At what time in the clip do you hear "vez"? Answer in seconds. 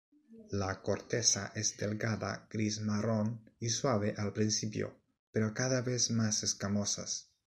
5.81-6.09